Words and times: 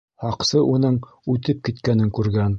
Һаҡсы 0.21 0.61
уның 0.77 0.97
үтеп 1.35 1.61
киткәнен 1.69 2.13
күргән. 2.21 2.49